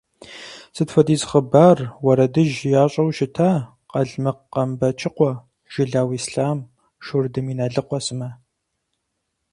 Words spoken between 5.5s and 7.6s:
Жылау Ислъам, Шурдым